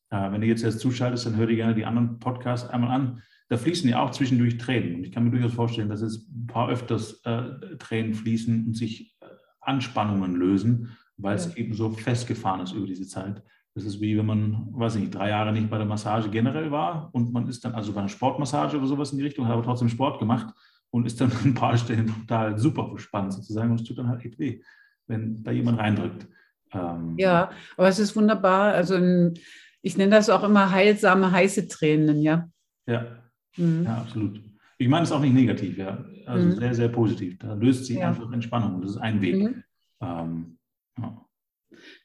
äh, 0.10 0.32
wenn 0.32 0.42
du 0.42 0.48
jetzt 0.48 0.64
erst 0.64 0.80
zuschaltest, 0.80 1.26
dann 1.26 1.36
hör 1.36 1.48
dir 1.48 1.56
gerne 1.56 1.76
die 1.76 1.86
anderen 1.86 2.20
Podcasts 2.20 2.70
einmal 2.70 2.92
an. 2.92 3.22
Da 3.50 3.58
fließen 3.58 3.90
ja 3.90 4.02
auch 4.02 4.12
zwischendurch 4.12 4.58
Tränen. 4.58 4.96
Und 4.96 5.04
ich 5.06 5.12
kann 5.12 5.24
mir 5.24 5.32
durchaus 5.32 5.54
vorstellen, 5.54 5.90
dass 5.90 6.02
es 6.02 6.28
ein 6.30 6.48
paar 6.48 6.70
öfters 6.70 7.22
äh, 7.24 7.78
Tränen 7.78 8.14
fließen 8.14 8.66
und 8.68 8.76
sich 8.76 9.16
äh, 9.22 9.26
Anspannungen 9.62 10.36
lösen, 10.36 10.98
weil 11.18 11.38
ja. 11.38 11.44
es 11.44 11.56
eben 11.56 11.74
so 11.74 11.92
festgefahren 11.92 12.62
ist 12.62 12.74
über 12.74 12.88
diese 12.88 13.08
Zeit. 13.08 13.42
Das 13.78 13.86
ist 13.86 14.02
wie 14.02 14.18
wenn 14.18 14.26
man, 14.26 14.70
weiß 14.72 14.96
ich 14.96 15.02
nicht, 15.02 15.14
drei 15.14 15.30
Jahre 15.30 15.54
nicht 15.54 15.70
bei 15.70 15.78
der 15.78 15.86
Massage 15.86 16.30
generell 16.30 16.72
war 16.72 17.10
und 17.14 17.32
man 17.32 17.48
ist 17.48 17.64
dann 17.64 17.76
also 17.76 17.94
bei 17.94 18.00
einer 18.00 18.10
Sportmassage 18.10 18.76
oder 18.76 18.88
sowas 18.88 19.12
in 19.12 19.20
die 19.20 19.24
Richtung, 19.24 19.46
hat 19.46 19.54
aber 19.54 19.62
trotzdem 19.62 19.88
Sport 19.88 20.18
gemacht 20.18 20.52
und 20.90 21.06
ist 21.06 21.22
dann 21.22 21.32
an 21.44 21.52
ein 21.52 21.54
paar 21.54 21.78
Stellen 21.78 22.08
total 22.08 22.58
super 22.58 22.88
verspannt 22.88 23.34
sozusagen 23.34 23.70
und 23.70 23.80
es 23.80 23.88
tut 23.88 24.00
dann 24.00 24.08
halt 24.08 24.26
echt 24.26 24.40
weh, 24.40 24.62
wenn 25.06 25.44
da 25.44 25.52
jemand 25.52 25.78
reindrückt. 25.78 26.28
Ähm, 26.74 27.14
ja, 27.18 27.52
aber 27.78 27.88
es 27.88 28.00
ist 28.00 28.16
wunderbar. 28.16 28.74
Also 28.74 28.96
ein, 28.96 29.36
ich 29.82 29.98
nenne 29.98 30.12
das 30.12 30.30
auch 30.30 30.44
immer 30.44 30.72
heilsame, 30.72 31.32
heiße 31.32 31.68
Tränen, 31.68 32.22
ja. 32.22 32.50
Ja, 32.86 33.06
mhm. 33.56 33.84
ja 33.84 33.98
absolut. 33.98 34.42
Ich 34.78 34.88
meine 34.88 35.04
es 35.04 35.12
auch 35.12 35.22
nicht 35.22 35.34
negativ, 35.34 35.78
ja. 35.78 36.06
Also 36.26 36.46
mhm. 36.46 36.52
sehr, 36.60 36.74
sehr 36.74 36.90
positiv. 36.90 37.40
Da 37.40 37.54
löst 37.54 37.86
sich 37.86 37.98
ja. 37.98 38.10
einfach 38.10 38.32
Entspannung 38.32 38.76
und 38.76 38.82
das 38.82 38.92
ist 38.92 38.98
ein 38.98 39.22
Weg. 39.22 39.36
Mhm. 39.36 39.64
Ähm, 40.02 40.58
ja. 41.00 41.26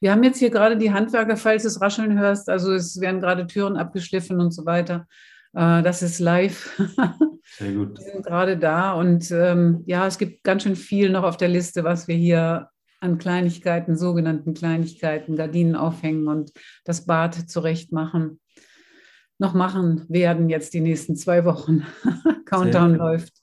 Wir 0.00 0.12
haben 0.12 0.22
jetzt 0.22 0.38
hier 0.38 0.50
gerade 0.50 0.76
die 0.76 0.92
Handwerker, 0.92 1.36
falls 1.36 1.62
du 1.62 1.68
es 1.68 1.80
rascheln 1.80 2.18
hörst, 2.18 2.48
also 2.48 2.72
es 2.72 3.00
werden 3.00 3.20
gerade 3.20 3.46
Türen 3.46 3.76
abgeschliffen 3.76 4.40
und 4.40 4.52
so 4.52 4.64
weiter. 4.66 5.06
Äh, 5.54 5.82
das 5.82 6.02
ist 6.02 6.18
live. 6.18 6.78
Sehr 7.58 7.72
gut. 7.72 7.98
Wir 7.98 8.12
sind 8.12 8.26
gerade 8.26 8.56
da 8.56 8.92
und 8.92 9.30
ähm, 9.30 9.82
ja, 9.86 10.06
es 10.06 10.18
gibt 10.18 10.42
ganz 10.44 10.62
schön 10.62 10.76
viel 10.76 11.10
noch 11.10 11.24
auf 11.24 11.36
der 11.36 11.48
Liste, 11.48 11.84
was 11.84 12.08
wir 12.08 12.16
hier 12.16 12.68
an 13.02 13.18
Kleinigkeiten, 13.18 13.96
sogenannten 13.96 14.54
Kleinigkeiten, 14.54 15.36
Gardinen 15.36 15.74
aufhängen 15.74 16.28
und 16.28 16.52
das 16.84 17.04
Bad 17.04 17.34
zurechtmachen, 17.34 18.40
noch 19.38 19.54
machen 19.54 20.06
werden 20.08 20.48
jetzt 20.48 20.72
die 20.72 20.80
nächsten 20.80 21.16
zwei 21.16 21.44
Wochen. 21.44 21.84
Countdown 22.46 22.94
läuft. 22.94 23.34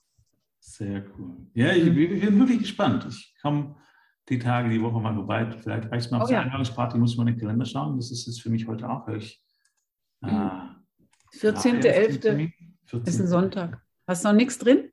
Sehr 0.60 1.04
cool. 1.18 1.36
Ja, 1.54 1.74
ich, 1.74 1.88
ich 1.88 2.22
bin 2.22 2.40
wirklich 2.40 2.60
gespannt. 2.60 3.06
Ich 3.10 3.36
komme 3.42 3.76
die 4.30 4.40
Tage, 4.40 4.70
die 4.70 4.82
Woche 4.82 5.02
mal 5.02 5.14
vorbei. 5.14 5.52
Vielleicht 5.60 5.92
reicht 5.92 6.10
mal 6.12 6.20
auf 6.20 6.24
oh, 6.24 6.28
die 6.28 6.34
ja. 6.34 6.42
Einladungsparty, 6.42 6.98
muss 6.98 7.18
man 7.18 7.28
in 7.28 7.34
den 7.34 7.42
Kalender 7.42 7.66
schauen. 7.66 7.98
Das 7.98 8.12
ist 8.12 8.28
jetzt 8.28 8.42
für 8.42 8.50
mich 8.50 8.66
heute 8.66 8.90
auch. 8.90 9.10
Ich, 9.10 9.44
äh, 10.22 10.28
14.11. 10.28 12.52
ist 13.06 13.20
ein 13.20 13.28
Sonntag. 13.28 13.82
Hast 14.08 14.24
du 14.24 14.30
noch 14.30 14.36
nichts 14.36 14.58
drin? 14.58 14.90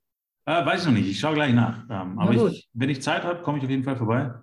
Äh, 0.47 0.67
weiß 0.67 0.81
ich 0.81 0.87
noch 0.87 0.95
nicht. 0.95 1.09
Ich 1.09 1.21
schaue 1.21 1.35
gleich 1.35 1.55
nach. 1.55 1.85
Ähm, 1.89 2.19
aber 2.19 2.33
ich, 2.33 2.69
wenn 2.73 2.89
ich 2.89 3.03
Zeit 3.03 3.23
habe, 3.23 3.43
komme 3.43 3.59
ich 3.59 3.65
auf 3.65 3.71
jeden 3.71 3.85
Fall 3.85 3.97
vorbei. 3.97 4.35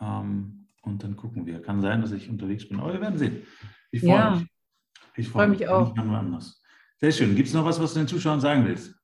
Ähm, 0.00 0.68
und 0.82 1.02
dann 1.02 1.16
gucken 1.16 1.46
wir. 1.46 1.62
Kann 1.62 1.80
sein, 1.80 2.02
dass 2.02 2.12
ich 2.12 2.28
unterwegs 2.28 2.68
bin. 2.68 2.80
Aber 2.80 2.92
wir 2.92 3.00
werden 3.00 3.18
sehen. 3.18 3.42
Ich 3.90 4.00
freue 4.00 4.10
ja. 4.10 4.30
mich. 4.36 4.46
Ich 5.16 5.28
freue 5.28 5.44
freu 5.44 5.48
mich, 5.48 5.58
mich 5.60 5.68
auch. 5.68 5.94
Sehr 7.00 7.12
schön. 7.12 7.36
Gibt 7.36 7.48
es 7.48 7.54
noch 7.54 7.64
was, 7.64 7.80
was 7.80 7.94
du 7.94 8.00
den 8.00 8.08
Zuschauern 8.08 8.40
sagen 8.40 8.66
willst? 8.66 8.94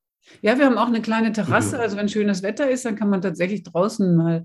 Ja, 0.42 0.58
wir 0.58 0.66
haben 0.66 0.78
auch 0.78 0.86
eine 0.86 1.02
kleine 1.02 1.32
Terrasse. 1.32 1.78
Also 1.78 1.96
wenn 1.96 2.08
schönes 2.08 2.42
Wetter 2.42 2.70
ist, 2.70 2.84
dann 2.84 2.96
kann 2.96 3.10
man 3.10 3.22
tatsächlich 3.22 3.62
draußen 3.62 4.16
mal 4.16 4.44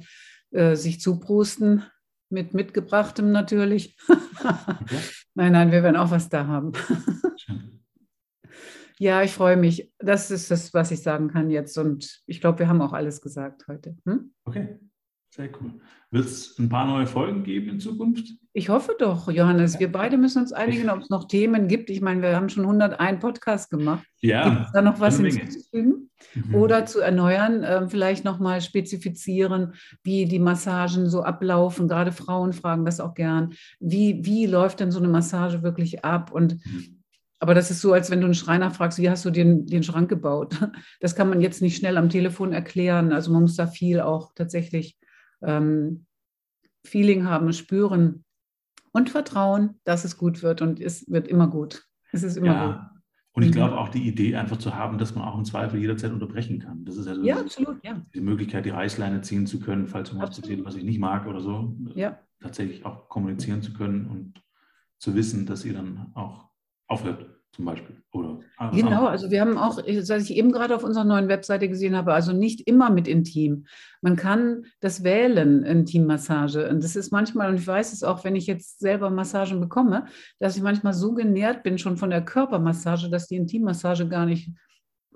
äh, 0.51 0.75
sich 0.75 1.01
zuprosten, 1.01 1.83
mit 2.29 2.53
mitgebrachtem 2.53 3.31
natürlich. 3.31 3.97
Okay. 4.07 4.97
nein, 5.35 5.51
nein, 5.51 5.71
wir 5.71 5.83
werden 5.83 5.97
auch 5.97 6.11
was 6.11 6.29
da 6.29 6.47
haben. 6.47 6.71
ja, 8.97 9.21
ich 9.23 9.31
freue 9.31 9.57
mich. 9.57 9.91
Das 9.99 10.31
ist 10.31 10.51
das, 10.51 10.73
was 10.73 10.91
ich 10.91 11.01
sagen 11.01 11.29
kann 11.29 11.49
jetzt. 11.49 11.77
Und 11.77 12.23
ich 12.25 12.41
glaube, 12.41 12.59
wir 12.59 12.67
haben 12.67 12.81
auch 12.81 12.93
alles 12.93 13.21
gesagt 13.21 13.67
heute. 13.67 13.95
Hm? 14.05 14.33
Okay. 14.45 14.79
Sehr 15.29 15.49
cool. 15.59 15.81
Wird 16.15 16.27
es 16.27 16.57
ein 16.59 16.69
paar 16.69 16.87
neue 16.87 17.07
Folgen 17.07 17.43
geben 17.43 17.71
in 17.71 17.79
Zukunft? 17.81 18.35
Ich 18.53 18.69
hoffe 18.69 18.95
doch, 18.97 19.29
Johannes. 19.29 19.81
Wir 19.81 19.91
beide 19.91 20.17
müssen 20.17 20.43
uns 20.43 20.53
einigen, 20.53 20.89
ob 20.89 21.01
es 21.01 21.09
noch 21.09 21.27
Themen 21.27 21.67
gibt. 21.67 21.89
Ich 21.89 21.99
meine, 21.99 22.21
wir 22.21 22.37
haben 22.37 22.47
schon 22.47 22.63
101 22.63 23.19
Podcasts 23.19 23.69
gemacht. 23.69 24.05
Ja. 24.21 24.47
Gibt 24.47 24.65
es 24.67 24.71
da 24.71 24.81
noch 24.81 25.01
was 25.01 25.19
hinzuzufügen? 25.19 26.09
Mhm. 26.33 26.55
Oder 26.55 26.85
zu 26.85 27.01
erneuern, 27.01 27.63
äh, 27.63 27.89
vielleicht 27.89 28.23
nochmal 28.23 28.61
spezifizieren, 28.61 29.73
wie 30.03 30.25
die 30.25 30.39
Massagen 30.39 31.09
so 31.09 31.21
ablaufen. 31.21 31.89
Gerade 31.89 32.13
Frauen 32.13 32.53
fragen 32.53 32.85
das 32.85 33.01
auch 33.01 33.13
gern. 33.13 33.51
Wie, 33.81 34.21
wie 34.23 34.45
läuft 34.45 34.79
denn 34.79 34.91
so 34.91 34.99
eine 34.99 35.09
Massage 35.09 35.63
wirklich 35.63 36.05
ab? 36.05 36.31
Und 36.31 36.65
mhm. 36.65 37.01
Aber 37.39 37.55
das 37.55 37.71
ist 37.71 37.81
so, 37.81 37.91
als 37.91 38.09
wenn 38.09 38.21
du 38.21 38.25
einen 38.25 38.35
Schreiner 38.35 38.71
fragst, 38.71 38.99
wie 38.99 39.09
hast 39.09 39.25
du 39.25 39.31
den, 39.31 39.65
den 39.65 39.83
Schrank 39.83 40.07
gebaut? 40.07 40.55
Das 41.01 41.13
kann 41.13 41.27
man 41.27 41.41
jetzt 41.41 41.61
nicht 41.61 41.75
schnell 41.75 41.97
am 41.97 42.07
Telefon 42.07 42.53
erklären. 42.53 43.11
Also 43.11 43.33
man 43.33 43.41
muss 43.41 43.57
da 43.57 43.67
viel 43.67 43.99
auch 43.99 44.31
tatsächlich 44.33 44.97
ähm, 45.41 46.04
Feeling 46.85 47.25
haben, 47.25 47.51
spüren 47.53 48.23
und 48.91 49.09
vertrauen, 49.09 49.79
dass 49.83 50.05
es 50.05 50.17
gut 50.17 50.41
wird 50.43 50.61
und 50.61 50.79
es 50.79 51.09
wird 51.09 51.27
immer 51.27 51.47
gut. 51.47 51.85
Es 52.11 52.23
ist 52.23 52.37
immer 52.37 52.47
ja. 52.47 52.65
gut. 52.65 52.95
Und 53.33 53.43
ich 53.43 53.49
mhm. 53.49 53.55
glaube 53.55 53.77
auch 53.77 53.89
die 53.89 54.07
Idee 54.07 54.37
einfach 54.37 54.57
zu 54.57 54.73
haben, 54.75 54.97
dass 54.97 55.13
man 55.13 55.25
auch 55.25 55.37
im 55.37 55.43
Zweifel 55.43 55.79
jederzeit 55.79 56.13
unterbrechen 56.13 56.59
kann. 56.59 56.85
Das 56.85 56.95
ist 56.95 57.07
also 57.07 57.21
ja, 57.21 57.37
absolut, 57.37 57.83
ja. 57.83 58.01
die 58.13 58.21
Möglichkeit, 58.21 58.63
die 58.63 58.69
Reißleine 58.69 59.21
ziehen 59.21 59.45
zu 59.45 59.59
können, 59.59 59.87
falls 59.87 60.09
irgendwas 60.09 60.39
passiert, 60.39 60.63
was 60.63 60.77
ich 60.77 60.85
nicht 60.85 60.99
mag 60.99 61.27
oder 61.27 61.41
so. 61.41 61.75
Ja. 61.95 62.17
Tatsächlich 62.39 62.85
auch 62.85 63.09
kommunizieren 63.09 63.61
zu 63.61 63.73
können 63.73 64.07
und 64.07 64.41
zu 64.99 65.15
wissen, 65.15 65.45
dass 65.45 65.65
ihr 65.65 65.73
dann 65.73 66.11
auch 66.13 66.49
aufhört 66.87 67.34
zum 67.55 67.65
Beispiel. 67.65 67.95
Oder 68.11 68.39
genau, 68.73 69.05
also 69.05 69.31
wir 69.31 69.39
haben 69.39 69.57
auch, 69.57 69.77
was 69.77 70.29
ich 70.29 70.35
eben 70.35 70.51
gerade 70.51 70.75
auf 70.75 70.83
unserer 70.83 71.05
neuen 71.05 71.29
Webseite 71.29 71.69
gesehen 71.69 71.95
habe, 71.95 72.13
also 72.13 72.33
nicht 72.33 72.67
immer 72.67 72.89
mit 72.89 73.07
Intim. 73.07 73.65
Man 74.01 74.17
kann 74.17 74.65
das 74.81 75.03
wählen, 75.03 75.63
Intimmassage. 75.63 76.69
Und 76.69 76.83
das 76.83 76.95
ist 76.95 77.11
manchmal, 77.11 77.49
und 77.49 77.55
ich 77.55 77.65
weiß 77.65 77.93
es 77.93 78.03
auch, 78.03 78.23
wenn 78.25 78.35
ich 78.35 78.45
jetzt 78.45 78.79
selber 78.79 79.09
Massagen 79.09 79.61
bekomme, 79.61 80.05
dass 80.39 80.57
ich 80.57 80.63
manchmal 80.63 80.93
so 80.93 81.13
genährt 81.13 81.63
bin 81.63 81.77
schon 81.77 81.97
von 81.97 82.09
der 82.09 82.25
Körpermassage, 82.25 83.09
dass 83.09 83.27
die 83.27 83.37
Intimmassage 83.37 84.07
gar 84.07 84.25
nicht 84.25 84.49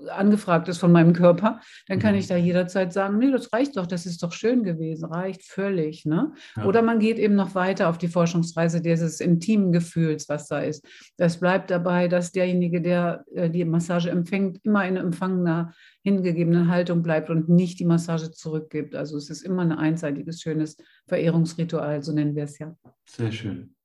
angefragt 0.08 0.68
ist 0.68 0.78
von 0.78 0.92
meinem 0.92 1.14
Körper, 1.14 1.60
dann 1.88 2.00
kann 2.00 2.14
mhm. 2.14 2.20
ich 2.20 2.28
da 2.28 2.38
jederzeit 2.38 2.94
sagen, 2.94 3.18
nee, 3.18 3.32
das 3.32 3.52
reicht 3.54 3.78
doch, 3.78 3.86
das 3.86 4.06
ist 4.06 4.24
doch 4.24 4.32
schön 4.32 4.64
gewesen, 4.64 5.06
reicht 5.06 5.44
völlig. 5.44 6.06
Ne? 6.06 6.34
Ja. 6.56 6.66
Oder 6.66 6.82
man 6.82 7.00
geht 7.00 7.20
eben 7.20 7.36
noch 7.36 7.56
weiter 7.56 7.90
auf 7.90 7.98
die 7.98 8.08
Forschungsreise 8.08 8.82
dieses 8.82 9.20
intimen 9.20 9.72
Gefühls, 9.72 10.30
was 10.30 10.48
da 10.48 10.60
ist. 10.60 10.86
Das 11.18 11.40
bleibt 11.40 11.72
dabei, 11.72 12.08
dass 12.08 12.32
derjenige, 12.32 12.82
der 12.82 13.24
äh, 13.34 13.50
die 13.50 13.66
Massage 13.66 14.10
empfängt, 14.10 14.60
immer 14.64 14.88
in 14.88 14.98
empfangener, 14.98 15.74
hingegebenen 16.04 16.70
Haltung 16.70 17.04
bleibt 17.04 17.30
und 17.30 17.50
nicht 17.50 17.80
die 17.80 17.86
Massage 17.86 18.32
zurückgibt. 18.32 18.96
Also 18.96 19.18
es 19.18 19.30
ist 19.30 19.42
immer 19.42 19.62
ein 19.62 19.72
einseitiges, 19.72 20.42
schönes 20.42 20.78
Verehrungsritual, 21.08 22.02
so 22.04 22.14
nennen 22.14 22.36
wir 22.36 22.46
es 22.46 22.58
ja. 22.60 22.76
Sehr 23.06 23.32
schön. 23.32 23.76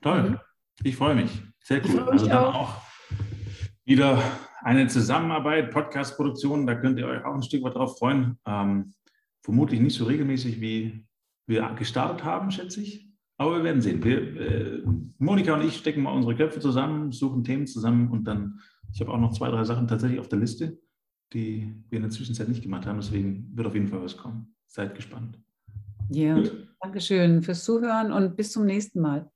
Toll. 0.00 0.22
Mhm. 0.22 0.38
Ich 0.82 0.96
freue 0.96 1.14
mich. 1.14 1.30
Sehr 1.62 1.84
cool. 1.84 2.08
Also 2.08 2.26
dann 2.26 2.44
auch. 2.44 2.89
Wieder 3.90 4.22
eine 4.62 4.86
Zusammenarbeit, 4.86 5.72
Podcast-Produktion, 5.72 6.64
da 6.64 6.76
könnt 6.76 7.00
ihr 7.00 7.08
euch 7.08 7.24
auch 7.24 7.34
ein 7.34 7.42
Stück 7.42 7.64
weit 7.64 7.74
drauf 7.74 7.98
freuen. 7.98 8.38
Ähm, 8.46 8.94
vermutlich 9.42 9.80
nicht 9.80 9.96
so 9.96 10.04
regelmäßig, 10.04 10.60
wie 10.60 11.04
wir 11.48 11.68
gestartet 11.76 12.24
haben, 12.24 12.52
schätze 12.52 12.82
ich. 12.82 13.10
Aber 13.36 13.56
wir 13.56 13.64
werden 13.64 13.82
sehen. 13.82 14.04
Wir, 14.04 14.40
äh, 14.40 14.82
Monika 15.18 15.54
und 15.54 15.66
ich 15.66 15.76
stecken 15.76 16.04
mal 16.04 16.12
unsere 16.12 16.36
Köpfe 16.36 16.60
zusammen, 16.60 17.10
suchen 17.10 17.42
Themen 17.42 17.66
zusammen 17.66 18.12
und 18.12 18.28
dann, 18.28 18.60
ich 18.92 19.00
habe 19.00 19.10
auch 19.10 19.18
noch 19.18 19.32
zwei, 19.32 19.50
drei 19.50 19.64
Sachen 19.64 19.88
tatsächlich 19.88 20.20
auf 20.20 20.28
der 20.28 20.38
Liste, 20.38 20.78
die 21.32 21.74
wir 21.88 21.96
in 21.96 22.02
der 22.02 22.12
Zwischenzeit 22.12 22.48
nicht 22.48 22.62
gemacht 22.62 22.86
haben. 22.86 23.00
Deswegen 23.00 23.50
wird 23.56 23.66
auf 23.66 23.74
jeden 23.74 23.88
Fall 23.88 24.02
was 24.02 24.16
kommen. 24.16 24.54
Seid 24.68 24.94
gespannt. 24.94 25.36
Ja, 26.10 26.36
Gut. 26.36 26.68
Dankeschön 26.80 27.42
fürs 27.42 27.64
Zuhören 27.64 28.12
und 28.12 28.36
bis 28.36 28.52
zum 28.52 28.66
nächsten 28.66 29.00
Mal. 29.00 29.28